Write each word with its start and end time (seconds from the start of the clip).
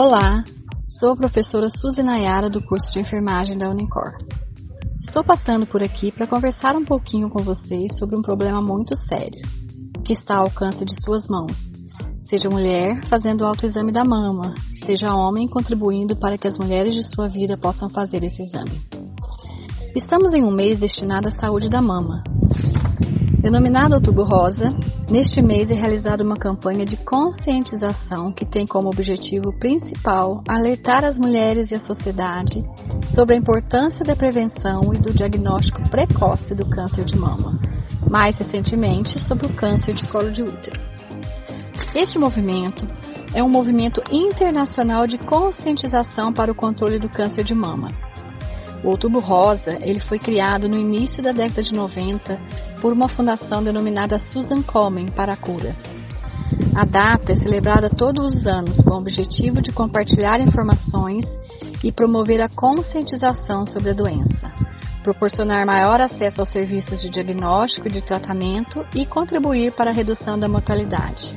Olá, 0.00 0.44
sou 0.86 1.10
a 1.10 1.16
professora 1.16 1.68
Suzy 1.68 2.04
Nayara 2.04 2.48
do 2.48 2.62
curso 2.62 2.88
de 2.92 3.00
enfermagem 3.00 3.58
da 3.58 3.68
Unicor. 3.68 4.16
Estou 5.00 5.24
passando 5.24 5.66
por 5.66 5.82
aqui 5.82 6.12
para 6.12 6.24
conversar 6.24 6.76
um 6.76 6.84
pouquinho 6.84 7.28
com 7.28 7.42
vocês 7.42 7.98
sobre 7.98 8.16
um 8.16 8.22
problema 8.22 8.62
muito 8.62 8.96
sério, 8.96 9.42
que 10.04 10.12
está 10.12 10.36
ao 10.36 10.44
alcance 10.44 10.84
de 10.84 10.94
suas 11.02 11.26
mãos. 11.26 11.72
Seja 12.22 12.48
mulher 12.48 13.04
fazendo 13.08 13.40
o 13.40 13.46
autoexame 13.46 13.90
da 13.90 14.04
mama, 14.04 14.54
seja 14.86 15.12
homem 15.12 15.48
contribuindo 15.48 16.14
para 16.14 16.38
que 16.38 16.46
as 16.46 16.56
mulheres 16.56 16.94
de 16.94 17.02
sua 17.02 17.26
vida 17.28 17.58
possam 17.58 17.90
fazer 17.90 18.22
esse 18.22 18.40
exame. 18.40 18.80
Estamos 19.96 20.32
em 20.32 20.44
um 20.44 20.52
mês 20.52 20.78
destinado 20.78 21.26
à 21.26 21.32
saúde 21.32 21.68
da 21.68 21.82
mama, 21.82 22.22
Denominado 23.48 23.94
Outubro 23.94 24.24
Rosa, 24.24 24.68
neste 25.10 25.40
mês 25.40 25.70
é 25.70 25.74
realizada 25.74 26.22
uma 26.22 26.36
campanha 26.36 26.84
de 26.84 26.98
conscientização 26.98 28.30
que 28.30 28.44
tem 28.44 28.66
como 28.66 28.88
objetivo 28.88 29.58
principal 29.58 30.42
alertar 30.46 31.02
as 31.02 31.16
mulheres 31.16 31.70
e 31.70 31.74
a 31.74 31.80
sociedade 31.80 32.62
sobre 33.14 33.34
a 33.34 33.38
importância 33.38 34.04
da 34.04 34.14
prevenção 34.14 34.92
e 34.92 34.98
do 34.98 35.14
diagnóstico 35.14 35.80
precoce 35.88 36.54
do 36.54 36.68
câncer 36.68 37.06
de 37.06 37.16
mama, 37.16 37.58
mais 38.10 38.36
recentemente 38.36 39.18
sobre 39.18 39.46
o 39.46 39.54
câncer 39.54 39.94
de 39.94 40.06
colo 40.08 40.30
de 40.30 40.42
útero. 40.42 40.78
Este 41.94 42.18
movimento 42.18 42.86
é 43.32 43.42
um 43.42 43.48
movimento 43.48 44.02
internacional 44.12 45.06
de 45.06 45.16
conscientização 45.16 46.34
para 46.34 46.52
o 46.52 46.54
controle 46.54 46.98
do 46.98 47.08
câncer 47.08 47.44
de 47.44 47.54
mama 47.54 47.88
o 48.82 48.88
Outubro 48.88 49.20
Rosa 49.20 49.78
ele 49.80 50.00
foi 50.00 50.18
criado 50.18 50.68
no 50.68 50.78
início 50.78 51.22
da 51.22 51.32
década 51.32 51.62
de 51.62 51.74
90 51.74 52.38
por 52.80 52.92
uma 52.92 53.08
fundação 53.08 53.62
denominada 53.62 54.18
Susan 54.18 54.62
Komen 54.62 55.10
para 55.10 55.32
a 55.32 55.36
cura. 55.36 55.74
A 56.74 56.84
data 56.84 57.32
é 57.32 57.34
celebrada 57.34 57.90
todos 57.90 58.34
os 58.34 58.46
anos 58.46 58.80
com 58.80 58.90
o 58.90 58.98
objetivo 58.98 59.60
de 59.60 59.72
compartilhar 59.72 60.40
informações 60.40 61.24
e 61.82 61.92
promover 61.92 62.40
a 62.40 62.48
conscientização 62.48 63.66
sobre 63.66 63.90
a 63.90 63.94
doença, 63.94 64.52
proporcionar 65.02 65.66
maior 65.66 66.00
acesso 66.00 66.40
aos 66.40 66.50
serviços 66.50 67.00
de 67.00 67.10
diagnóstico 67.10 67.88
e 67.88 67.90
de 67.90 68.02
tratamento 68.02 68.84
e 68.94 69.04
contribuir 69.04 69.72
para 69.72 69.90
a 69.90 69.92
redução 69.92 70.38
da 70.38 70.48
mortalidade. 70.48 71.34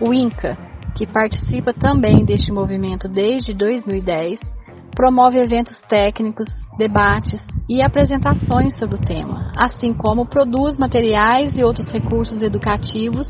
O 0.00 0.12
INCA, 0.12 0.56
que 0.94 1.06
participa 1.06 1.72
também 1.72 2.24
deste 2.24 2.52
movimento 2.52 3.08
desde 3.08 3.52
2010, 3.52 4.57
promove 4.98 5.38
eventos 5.38 5.80
técnicos, 5.88 6.48
debates 6.76 7.38
e 7.68 7.80
apresentações 7.80 8.76
sobre 8.76 8.96
o 8.96 9.00
tema, 9.00 9.52
assim 9.56 9.94
como 9.94 10.26
produz 10.26 10.76
materiais 10.76 11.52
e 11.54 11.62
outros 11.62 11.86
recursos 11.88 12.42
educativos 12.42 13.28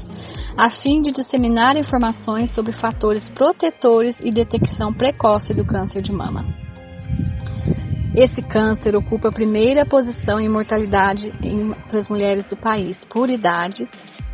a 0.56 0.70
fim 0.70 1.02
de 1.02 1.12
disseminar 1.12 1.77
informações 1.77 2.50
sobre 2.52 2.72
fatores 2.72 3.28
protetores 3.28 4.19
e 4.24 4.33
detecção 4.33 4.94
precoce 4.94 5.52
do 5.52 5.62
câncer 5.62 6.00
de 6.00 6.11
mama. 6.11 6.46
Esse 8.16 8.41
câncer 8.41 8.96
ocupa 8.96 9.28
a 9.28 9.33
primeira 9.33 9.84
posição 9.84 10.41
em 10.41 10.48
mortalidade 10.48 11.30
entre 11.42 11.98
as 11.98 12.08
mulheres 12.08 12.46
do 12.48 12.56
país, 12.56 12.96
por 13.05 13.28
idade, 13.28 13.86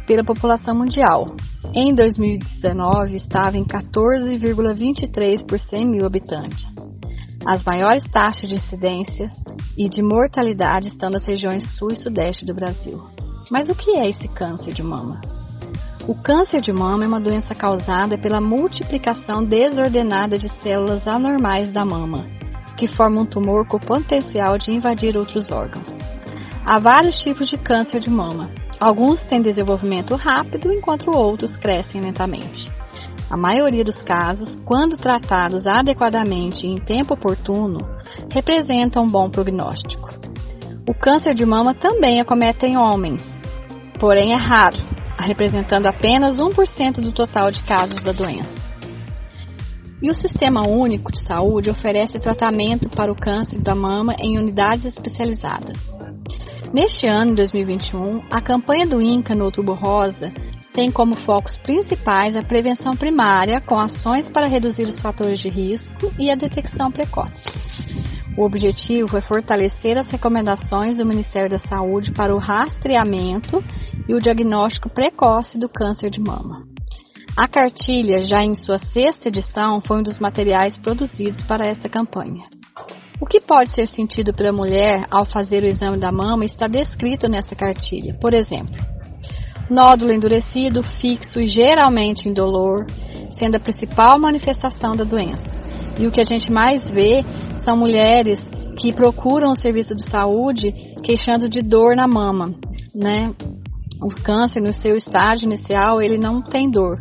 pela 0.06 0.22
população 0.22 0.77
mundial. 0.77 1.27
Em 1.74 1.92
2019, 1.92 3.16
estava 3.16 3.58
em 3.58 3.64
14,23 3.64 5.44
por 5.44 5.58
100 5.58 5.84
mil 5.84 6.06
habitantes. 6.06 6.94
As 7.47 7.62
maiores 7.62 8.05
taxas 8.09 8.48
de 8.48 8.56
incidência 8.56 9.28
e 9.77 9.87
de 9.87 10.03
mortalidade 10.03 10.89
estão 10.89 11.11
nas 11.11 11.27
regiões 11.27 11.69
sul 11.77 11.91
e 11.91 11.97
sudeste 11.97 12.47
do 12.47 12.55
Brasil. 12.55 13.06
Mas 13.51 13.69
o 13.69 13.75
que 13.75 13.91
é 13.97 14.09
esse 14.09 14.28
câncer 14.28 14.73
de 14.73 14.83
mama? 14.83 15.20
O 16.09 16.14
câncer 16.14 16.62
de 16.62 16.73
mama 16.73 17.05
é 17.05 17.06
uma 17.06 17.20
doença 17.20 17.55
causada 17.55 18.17
pela 18.17 18.41
multiplicação 18.41 19.45
desordenada 19.45 20.39
de 20.39 20.51
células 20.55 21.06
anormais 21.06 21.70
da 21.70 21.84
mama, 21.84 22.27
que 22.78 22.89
formam 22.89 23.25
um 23.25 23.27
tumor 23.27 23.67
com 23.67 23.79
potencial 23.79 24.56
de 24.56 24.73
invadir 24.73 25.14
outros 25.14 25.51
órgãos. 25.51 25.98
Há 26.64 26.79
vários 26.79 27.17
tipos 27.17 27.47
de 27.47 27.58
câncer 27.58 28.01
de 28.01 28.08
mama. 28.08 28.51
Alguns 28.80 29.23
têm 29.23 29.42
desenvolvimento 29.42 30.14
rápido, 30.17 30.73
enquanto 30.73 31.14
outros 31.14 31.57
crescem 31.57 32.01
lentamente. 32.01 32.73
A 33.34 33.36
maioria 33.36 33.83
dos 33.83 34.00
casos, 34.00 34.56
quando 34.64 34.96
tratados 34.96 35.67
adequadamente 35.67 36.68
e 36.68 36.70
em 36.70 36.77
tempo 36.77 37.14
oportuno, 37.14 37.78
representam 38.33 39.02
um 39.02 39.08
bom 39.08 39.28
prognóstico. 39.28 40.08
O 40.89 40.95
câncer 40.95 41.34
de 41.34 41.44
mama 41.44 41.74
também 41.74 42.20
acomete 42.20 42.64
em 42.64 42.77
homens, 42.77 43.28
porém 43.98 44.33
é 44.33 44.36
raro, 44.36 44.77
representando 45.18 45.86
apenas 45.86 46.36
1% 46.39 47.00
do 47.00 47.11
total 47.11 47.50
de 47.50 47.61
casos 47.62 48.05
da 48.05 48.12
doença. 48.12 48.52
E 50.00 50.08
o 50.08 50.14
Sistema 50.14 50.64
Único 50.64 51.11
de 51.11 51.27
Saúde 51.27 51.70
oferece 51.70 52.20
tratamento 52.20 52.89
para 52.89 53.11
o 53.11 53.17
câncer 53.17 53.58
da 53.58 53.74
mama 53.74 54.14
em 54.20 54.39
unidades 54.39 54.84
especializadas. 54.84 55.77
Neste 56.73 57.08
ano, 57.08 57.34
2021, 57.34 58.27
a 58.30 58.40
campanha 58.40 58.86
do 58.86 59.02
INCA 59.02 59.34
no 59.34 59.46
Outubro 59.46 59.74
Rosa 59.74 60.33
tem 60.74 60.90
como 60.90 61.14
focos 61.14 61.57
principais 61.57 62.35
a 62.35 62.42
prevenção 62.42 62.96
primária, 62.96 63.61
com 63.61 63.79
ações 63.79 64.29
para 64.29 64.48
reduzir 64.48 64.83
os 64.83 65.01
fatores 65.01 65.39
de 65.39 65.48
risco 65.48 66.12
e 66.18 66.29
a 66.33 66.35
detecção 66.35 66.90
precoce. 66.90 67.45
O 68.36 68.42
objetivo 68.42 69.17
é 69.17 69.20
fortalecer 69.20 69.96
as 69.96 70.11
recomendações 70.11 70.98
do 70.98 71.07
Ministério 71.07 71.48
da 71.48 71.58
Saúde 71.58 72.11
para 72.11 72.35
o 72.35 72.40
rastreamento 72.40 73.62
e 74.08 74.14
o 74.14 74.18
diagnóstico 74.18 74.90
precoce 74.90 75.57
do 75.57 75.68
câncer 75.68 76.11
de 76.11 76.20
mama. 76.20 76.67
A 77.36 77.46
cartilha, 77.46 78.27
já 78.27 78.42
em 78.42 78.56
sua 78.56 78.79
sexta 78.79 79.29
edição, 79.29 79.80
foi 79.86 80.01
um 80.01 80.02
dos 80.02 80.18
materiais 80.18 80.77
produzidos 80.77 81.41
para 81.42 81.67
esta 81.67 81.89
campanha. 81.89 82.42
O 83.20 83.27
que 83.27 83.41
pode 83.41 83.70
ser 83.70 83.86
sentido 83.86 84.35
pela 84.35 84.52
mulher 84.52 85.06
ao 85.08 85.24
fazer 85.24 85.62
o 85.62 85.68
exame 85.68 85.98
da 85.98 86.11
mama 86.11 86.45
está 86.45 86.67
descrito 86.67 87.29
nessa 87.29 87.55
cartilha. 87.55 88.14
Por 88.20 88.35
exemplo, 88.35 88.93
nódulo 89.70 90.13
endurecido, 90.13 90.83
fixo 90.83 91.41
e 91.41 91.47
geralmente 91.47 92.29
indolor, 92.29 92.86
sendo 93.39 93.57
a 93.57 93.61
principal 93.61 94.19
manifestação 94.19 94.95
da 94.95 95.05
doença. 95.05 95.42
E 95.98 96.07
o 96.07 96.11
que 96.11 96.20
a 96.20 96.25
gente 96.25 96.51
mais 96.51 96.91
vê 96.91 97.25
são 97.64 97.77
mulheres 97.77 98.39
que 98.77 98.92
procuram 98.92 99.53
o 99.53 99.57
serviço 99.57 99.95
de 99.95 100.08
saúde 100.08 100.73
queixando 101.03 101.48
de 101.48 101.63
dor 101.63 101.97
na 101.97 102.07
mama, 102.07 102.55
né? 102.95 103.33
O 104.03 104.08
câncer 104.08 104.61
no 104.61 104.73
seu 104.73 104.97
estágio 104.97 105.47
inicial, 105.47 106.03
ele 106.03 106.19
não 106.19 106.42
tem 106.42 106.69
dor. 106.69 106.97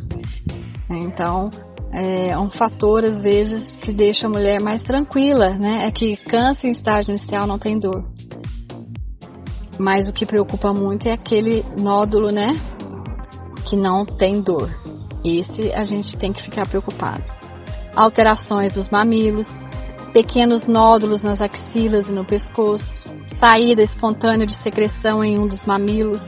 Então, 0.90 1.50
é 1.91 2.38
um 2.38 2.50
fator 2.50 3.03
às 3.03 3.22
vezes 3.22 3.75
que 3.75 3.91
deixa 3.91 4.28
a 4.28 4.29
mulher 4.29 4.62
mais 4.62 4.79
tranquila, 4.79 5.52
né? 5.52 5.85
É 5.85 5.91
que 5.91 6.16
câncer 6.16 6.68
em 6.68 6.72
estágio 6.72 7.12
inicial 7.12 7.46
não 7.46 7.59
tem 7.59 7.78
dor. 7.79 8.06
Mas 9.78 10.07
o 10.07 10.13
que 10.13 10.25
preocupa 10.25 10.73
muito 10.73 11.07
é 11.07 11.11
aquele 11.11 11.66
nódulo, 11.78 12.31
né? 12.31 12.59
Que 13.66 13.75
não 13.75 14.06
tem 14.06 14.41
dor. 14.41 14.69
Esse 15.23 15.72
a 15.73 15.84
gente 15.84 16.17
tem 16.17 16.31
que 16.31 16.41
ficar 16.41 16.67
preocupado. 16.67 17.23
Alterações 17.95 18.72
dos 18.72 18.89
mamilos, 18.89 19.47
pequenos 20.11 20.67
nódulos 20.67 21.22
nas 21.22 21.39
axilas 21.41 22.07
e 22.09 22.11
no 22.11 22.25
pescoço, 22.25 22.91
saída 23.39 23.81
espontânea 23.81 24.45
de 24.45 24.56
secreção 24.61 25.23
em 25.23 25.39
um 25.39 25.47
dos 25.47 25.66
mamilos, 25.66 26.22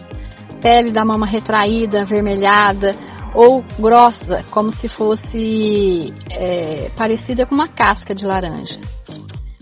pele 0.62 0.92
da 0.92 1.06
mama 1.06 1.26
retraída, 1.26 2.02
avermelhada 2.02 2.96
ou 3.34 3.64
grossa, 3.78 4.44
como 4.50 4.72
se 4.72 4.88
fosse 4.88 6.14
é, 6.32 6.90
parecida 6.98 7.46
com 7.46 7.54
uma 7.54 7.68
casca 7.68 8.16
de 8.16 8.26
laranja. 8.26 8.80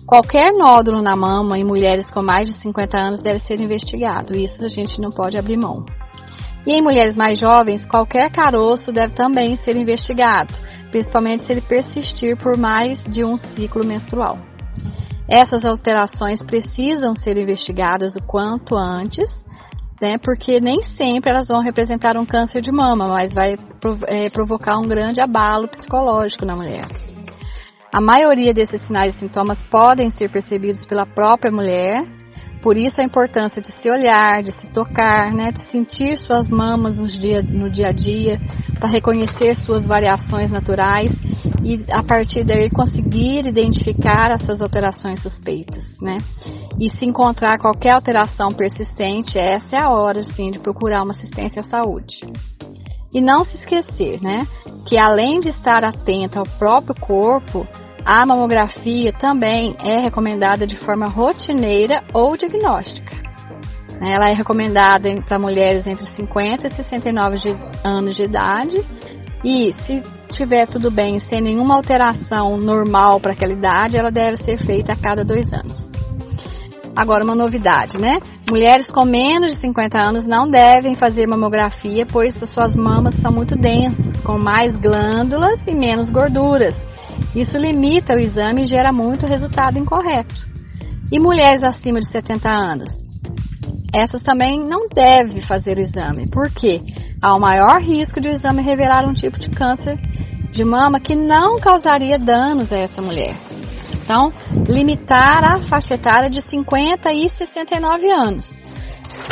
Qualquer 0.05 0.51
nódulo 0.53 1.01
na 1.01 1.15
mama 1.15 1.57
em 1.57 1.63
mulheres 1.63 2.11
com 2.11 2.21
mais 2.21 2.47
de 2.47 2.57
50 2.57 2.97
anos 2.97 3.19
deve 3.19 3.39
ser 3.39 3.59
investigado, 3.61 4.35
isso 4.35 4.63
a 4.63 4.67
gente 4.67 4.99
não 4.99 5.09
pode 5.09 5.37
abrir 5.37 5.57
mão. 5.57 5.85
E 6.67 6.73
em 6.73 6.81
mulheres 6.81 7.15
mais 7.15 7.39
jovens, 7.39 7.85
qualquer 7.85 8.29
caroço 8.29 8.91
deve 8.91 9.13
também 9.13 9.55
ser 9.55 9.77
investigado, 9.77 10.53
principalmente 10.91 11.44
se 11.44 11.53
ele 11.53 11.61
persistir 11.61 12.38
por 12.38 12.57
mais 12.57 13.03
de 13.05 13.23
um 13.23 13.38
ciclo 13.38 13.85
menstrual. 13.85 14.38
Essas 15.27 15.63
alterações 15.63 16.44
precisam 16.44 17.13
ser 17.15 17.38
investigadas 17.38 18.13
o 18.15 18.23
quanto 18.23 18.75
antes, 18.75 19.29
né, 20.01 20.17
porque 20.17 20.59
nem 20.59 20.81
sempre 20.81 21.31
elas 21.31 21.47
vão 21.47 21.61
representar 21.61 22.17
um 22.17 22.25
câncer 22.25 22.61
de 22.61 22.71
mama, 22.73 23.07
mas 23.07 23.33
vai 23.33 23.57
é, 24.07 24.29
provocar 24.29 24.77
um 24.77 24.88
grande 24.88 25.21
abalo 25.21 25.69
psicológico 25.69 26.45
na 26.45 26.56
mulher. 26.56 27.12
A 27.94 28.01
maioria 28.01 28.56
desses 28.56 28.81
sinais 28.81 29.16
e 29.16 29.19
sintomas 29.19 29.62
podem 29.62 30.10
ser 30.10 30.28
percebidos 30.28 30.84
pela 30.84 31.06
própria 31.06 31.51
mulher, 31.51 32.04
por 32.60 32.75
isso 32.75 33.00
a 33.00 33.04
importância 33.04 33.62
de 33.62 33.78
se 33.78 33.88
olhar, 33.88 34.42
de 34.42 34.51
se 34.51 34.68
tocar, 34.72 35.31
né, 35.31 35.51
de 35.51 35.72
sentir 35.72 36.18
suas 36.18 36.50
mamas 36.50 36.98
no 36.98 37.06
dia, 37.06 37.44
no 37.44 37.69
dia 37.69 37.90
a 37.90 37.92
dia, 37.92 38.42
para 38.80 38.90
reconhecer 38.90 39.54
suas 39.54 39.86
variações 39.86 40.50
naturais 40.50 41.12
e 41.63 41.84
a 41.92 42.01
partir 42.01 42.44
daí 42.44 42.68
conseguir 42.68 43.45
identificar 43.45 44.31
essas 44.31 44.60
alterações 44.60 45.19
suspeitas, 45.19 46.01
né? 46.01 46.18
E 46.80 46.90
se 46.90 47.06
encontrar 47.06 47.60
qualquer 47.60 47.92
alteração 47.92 48.51
persistente, 48.51 49.38
essa 49.38 49.75
é 49.75 49.80
a 49.80 49.92
hora, 49.92 50.24
sim, 50.24 50.50
de 50.50 50.57
procurar 50.57 51.04
uma 51.04 51.13
assistência 51.13 51.60
à 51.60 51.63
saúde. 51.63 52.22
E 53.13 53.22
não 53.22 53.44
se 53.45 53.57
esquecer, 53.57 54.19
né, 54.19 54.48
que 54.88 54.98
além 54.98 55.40
de 55.40 55.50
estar 55.50 55.84
atenta 55.84 56.40
ao 56.40 56.45
próprio 56.45 56.95
corpo, 57.00 57.68
a 58.05 58.25
mamografia 58.25 59.13
também 59.13 59.75
é 59.83 59.97
recomendada 60.00 60.67
de 60.67 60.77
forma 60.77 61.07
rotineira 61.07 62.03
ou 62.13 62.35
diagnóstica. 62.35 63.15
Ela 64.01 64.29
é 64.29 64.33
recomendada 64.33 65.09
para 65.25 65.39
mulheres 65.39 65.88
entre 65.88 66.05
50 66.11 66.67
e 66.67 66.69
69 66.69 67.35
de, 67.38 67.55
anos 67.83 68.15
de 68.15 68.23
idade 68.23 68.83
e 69.44 69.71
se 69.73 70.03
tiver 70.29 70.65
tudo 70.67 70.89
bem, 70.89 71.19
sem 71.19 71.41
nenhuma 71.41 71.75
alteração 71.75 72.57
normal 72.57 73.19
para 73.19 73.33
aquela 73.33 73.53
idade, 73.53 73.97
ela 73.97 74.11
deve 74.11 74.44
ser 74.44 74.57
feita 74.57 74.94
a 74.94 74.95
cada 74.95 75.23
dois 75.23 75.51
anos. 75.53 75.91
Agora, 76.95 77.23
uma 77.23 77.35
novidade, 77.35 77.97
né? 77.97 78.19
Mulheres 78.49 78.89
com 78.89 79.03
menos 79.03 79.51
de 79.51 79.59
50 79.59 79.97
anos 79.97 80.23
não 80.23 80.49
devem 80.49 80.95
fazer 80.95 81.27
mamografia, 81.27 82.06
pois 82.06 82.33
as 82.41 82.49
suas 82.49 82.75
mamas 82.75 83.15
são 83.15 83.31
muito 83.31 83.56
densas, 83.56 84.21
com 84.21 84.38
mais 84.38 84.75
glândulas 84.75 85.59
e 85.65 85.73
menos 85.73 86.09
gorduras. 86.09 86.93
Isso 87.35 87.57
limita 87.57 88.15
o 88.15 88.19
exame 88.19 88.63
e 88.63 88.68
gera 88.68 88.91
muito 88.91 89.25
resultado 89.25 89.80
incorreto. 89.80 90.35
E 91.12 91.19
mulheres 91.19 91.63
acima 91.63 92.00
de 92.00 92.09
70 92.09 92.50
anos? 92.50 92.89
Essas 93.94 94.24
também 94.24 94.59
não 94.59 94.88
devem 94.88 95.41
fazer 95.41 95.77
o 95.77 95.81
exame. 95.81 96.27
Por 96.30 96.50
quê? 96.51 96.81
Há 97.21 97.35
o 97.35 97.39
maior 97.39 97.80
risco 97.80 98.19
de 98.19 98.27
o 98.27 98.31
exame 98.31 98.62
revelar 98.62 99.07
um 99.07 99.13
tipo 99.13 99.39
de 99.39 99.50
câncer 99.50 100.00
de 100.51 100.63
mama 100.63 101.00
que 101.00 101.15
não 101.15 101.59
causaria 101.59 102.19
danos 102.19 102.71
a 102.71 102.77
essa 102.77 103.01
mulher. 103.01 103.35
Então, 104.03 104.31
limitar 104.68 105.44
a 105.44 105.62
faixa 105.62 105.95
etária 105.95 106.30
de 106.30 106.41
50 106.41 107.12
e 107.13 107.30
69 107.30 108.12
anos. 108.12 108.62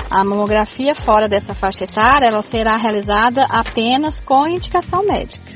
A 0.10 0.24
mamografia 0.24 0.94
fora 0.96 1.28
dessa 1.28 1.54
faixa 1.54 1.84
etária, 1.84 2.28
ela 2.28 2.42
será 2.42 2.78
realizada 2.78 3.46
apenas 3.50 4.20
com 4.22 4.48
indicação 4.48 5.06
médica. 5.06 5.52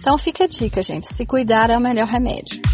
Então 0.00 0.16
fica 0.16 0.44
a 0.44 0.46
dica, 0.46 0.80
gente, 0.82 1.14
se 1.14 1.26
cuidar 1.26 1.70
é 1.70 1.76
o 1.76 1.80
melhor 1.80 2.06
remédio. 2.06 2.67